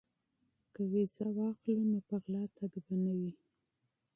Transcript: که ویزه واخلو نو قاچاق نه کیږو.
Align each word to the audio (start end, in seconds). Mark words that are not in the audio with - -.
که 0.73 0.81
ویزه 0.91 1.27
واخلو 1.37 1.83
نو 1.91 1.97
قاچاق 2.07 2.23
نه 2.33 2.41
کیږو. 2.87 3.29